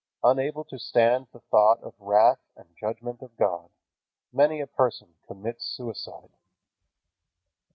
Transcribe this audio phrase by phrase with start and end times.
[0.23, 3.69] Unable to stand the thought of the wrath and judgment of God,
[4.33, 6.31] many a person commits suicide.